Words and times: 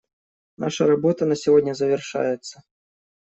Наша 0.57 0.87
работа 0.87 1.27
на 1.27 1.35
сегодня 1.35 1.73
завершается. 1.75 2.63